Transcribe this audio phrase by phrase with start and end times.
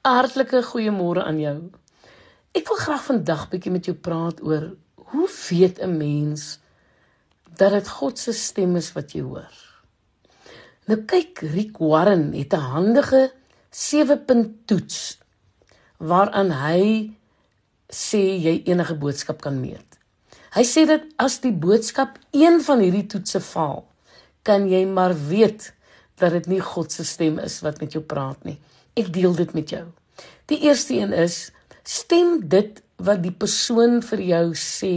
[0.00, 1.58] Hartlike goeiemôre aan jou.
[2.56, 4.70] Ek wil graag vandag bietjie met jou praat oor
[5.12, 6.58] hoe weet 'n mens
[7.58, 9.52] dat dit God se stem is wat jy hoor.
[10.86, 13.32] Nou kyk, Rick Warren het 'n handige
[13.70, 15.18] 7-punt toets
[15.98, 17.12] waaraan hy
[17.92, 19.98] sê jy enige boodskap kan meet.
[20.54, 23.84] Hy sê dat as die boodskap een van hierdie toetse faal,
[24.42, 25.74] kan jy maar weet
[26.16, 28.58] dat dit nie God se stem is wat met jou praat nie.
[28.98, 29.84] Ek deel dit met jou.
[30.50, 31.50] Die eerste een is
[31.82, 34.94] stem dit wat die persoon vir jou sê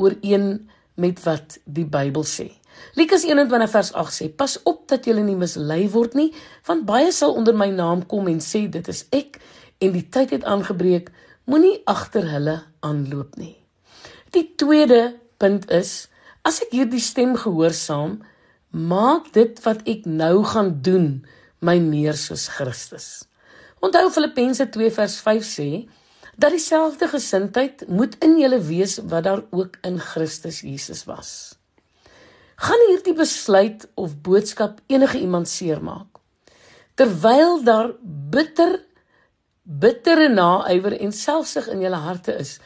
[0.00, 0.68] ooreen
[1.00, 2.50] met wat die Bybel sê.
[2.94, 6.30] Lukas 21 vers 8 sê: Pas op dat julle nie mislei word nie,
[6.66, 9.40] want baie sal onder my naam kom en sê dit is ek
[9.80, 11.08] en die tyd het aangebreek,
[11.48, 13.56] moenie agter hulle aanloop nie.
[14.36, 16.08] Die tweede punt is:
[16.46, 18.20] as ek hierdie stem gehoorsaam,
[18.70, 21.08] maak dit wat ek nou gaan doen
[21.60, 23.24] my meer soos Christus.
[23.80, 25.70] Onthou Filippense 2 vers 5 sê
[26.40, 31.56] dat dieselfde gesindheid moet in julle wees wat daar ook in Christus Jesus was.
[32.60, 36.20] Gaan hierdie besluit of boodskap enige iemand seermaak?
[36.94, 38.80] Terwyl daar bitter
[39.62, 42.56] bittere naaiwer en selfsug in julle harte is,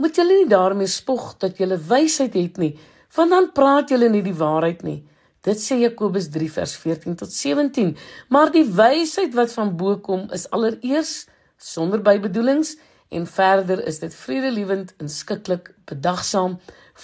[0.00, 2.72] moet julle nie daarmee spog dat julle wysheid het nie,
[3.14, 5.02] want dan praat julle nie die waarheid nie.
[5.44, 7.92] Dit sê Jakobus 3 vers 14 tot 17.
[8.32, 11.26] Maar die wysheid wat van bo kom is allereers
[11.60, 12.76] sonder bybedoelings
[13.14, 16.56] en verder is dit vredelewend, inskikkelik, bedagsaam,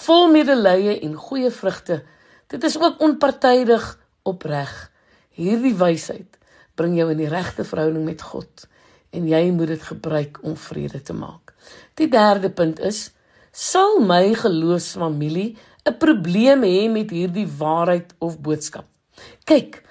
[0.04, 2.00] vol medelee en goeie vrugte.
[2.50, 3.84] Dit is ook onpartydig,
[4.22, 4.72] opreg.
[5.36, 6.38] Hierdie wysheid
[6.74, 8.66] bring jou in die regte verhouding met God
[9.10, 11.52] en jy moet dit gebruik om vrede te maak.
[11.98, 13.10] Die derde punt is
[13.50, 18.84] sal my geloofsfamilie 'n probleem hê met hierdie waarheid of boodskap.
[19.44, 19.82] Kyk,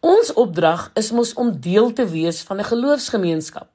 [0.00, 3.68] ons opdrag is mos om deel te wees van 'n geloofsgemeenskap.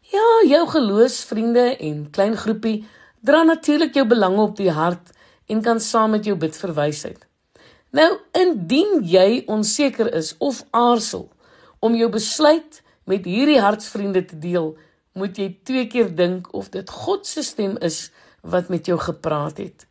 [0.00, 2.86] Ja, jou geloofsvriende en klein groepie
[3.20, 5.10] dra natuurlik jou belange op die hart
[5.46, 7.26] en kan saam met jou bid vir wysheid.
[7.90, 11.28] Nou, indien jy onseker is of aarzel
[11.78, 14.76] om jou besluit met hierdie hartsvriende te deel,
[15.12, 18.10] moet jy twee keer dink of dit God se stem is
[18.42, 19.87] wat met jou gepraat het.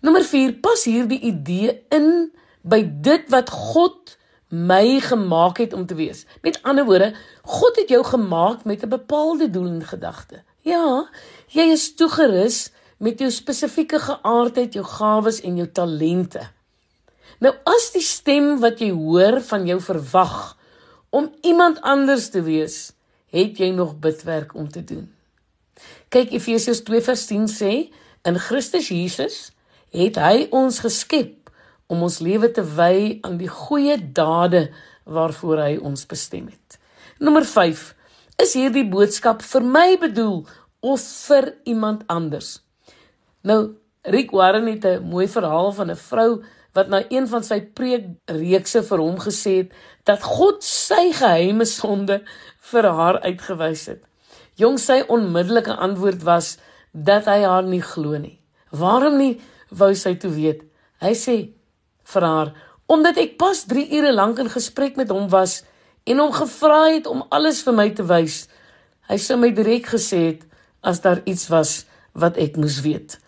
[0.00, 2.30] Nommer 4 pas hierdie idee in
[2.62, 4.16] by dit wat God
[4.48, 6.24] my gemaak het om te wees.
[6.42, 10.42] Met ander woorde, God het jou gemaak met 'n bepaalde doel in gedagte.
[10.62, 11.08] Ja,
[11.48, 16.50] jy is toegerus met jou spesifieke geaardheid, jou gawes en jou talente.
[17.38, 20.56] Nou as die stem wat jy hoor van jou verwag
[21.10, 22.92] om iemand anders te wees,
[23.30, 25.06] het jy nog bidwerk om te doen.
[26.08, 27.92] Kyk Efesiërs 2:10 sê
[28.22, 29.52] in Christus Jesus
[29.94, 31.50] het hy ons geskep
[31.88, 34.68] om ons lewe te wy aan die goeie dade
[35.08, 36.78] waarvoor hy ons bestem het.
[37.18, 37.94] Nommer 5.
[38.38, 40.44] Is hierdie boodskap vir my bedoel
[40.84, 42.60] of vir iemand anders?
[43.42, 47.60] Nou, Rick Warren het 'n mooi verhaal van 'n vrou wat na een van sy
[47.60, 49.72] preekreekse vir hom gesê het
[50.04, 52.22] dat God sy geheime sonde
[52.70, 54.02] vir haar uitgewys het.
[54.54, 56.58] Jong sy onmiddellike antwoord was
[56.92, 58.40] dat hy haar nie glo nie.
[58.70, 60.64] Waarom nie wou sy toe weet.
[61.02, 61.36] Hy sê
[62.12, 62.54] vir haar
[62.88, 65.60] omdat ek pas 3 ure lank in gesprek met hom was
[66.08, 68.46] en hom gevra het om alles vir my te wys.
[69.08, 70.46] Hy sou my direk gesê het
[70.80, 71.84] as daar iets was
[72.16, 73.18] wat ek moes weet.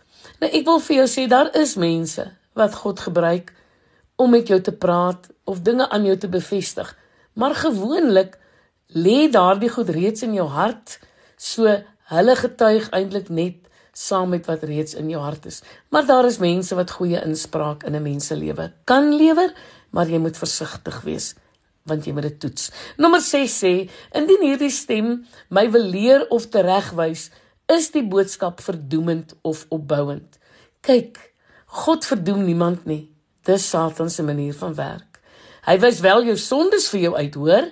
[0.40, 2.24] Nou ek wil vir jou sê daar is mense
[2.56, 3.52] wat God gebruik
[4.20, 6.88] om met jou te praat of dinge aan jou te bevestig.
[7.36, 8.38] Maar gewoonlik
[8.96, 10.98] lê daardie goed reeds in jou hart,
[11.36, 11.68] so
[12.10, 13.59] hulle getuig eintlik net
[13.92, 15.62] saam met wat reeds in jou hart is.
[15.90, 19.54] Maar daar is mense wat goeie inspraak in 'n mens se lewe kan lewer,
[19.90, 21.34] maar jy moet versigtig wees
[21.84, 22.70] want jy moet dit toets.
[22.96, 27.30] Nommer 6 sê, indien hierdie stem my wil leer of teregwys,
[27.70, 30.38] is die boodskap verdoemend of opbouend.
[30.86, 31.18] Kyk,
[31.66, 33.10] God verdoem niemand nie.
[33.46, 35.20] Dis Satan se manier van werk.
[35.66, 37.66] Hy wys wel jou sondes vir jou uit, hoor,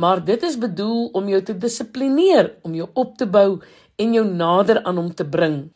[0.00, 3.60] maar dit is bedoel om jou te dissiplineer, om jou op te bou
[3.96, 5.72] en jou nader aan hom te bring.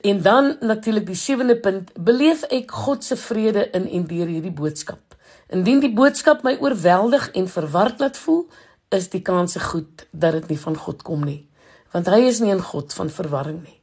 [0.00, 4.54] En dan natuurlik die sewende punt, beleef ek God se vrede in en deur hierdie
[4.54, 5.16] boodskap.
[5.48, 8.46] Indien die boodskap my oorweldig en verward laat voel,
[8.94, 11.46] is die kans goed dat dit nie van God kom nie,
[11.92, 13.80] want hy is nie 'n God van verwarring nie.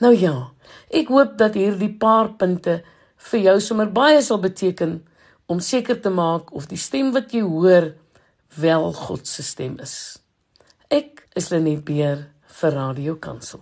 [0.00, 0.50] Nou ja,
[0.90, 2.82] ek hoop dat hierdie paar punte
[3.16, 5.02] vir jou sommer baie sal beteken
[5.46, 7.94] om seker te maak of die stem wat jy hoor
[8.56, 10.18] wel God se stem is.
[10.88, 12.31] Ek is Lenet Beer
[12.62, 13.60] vir Radio Kansel.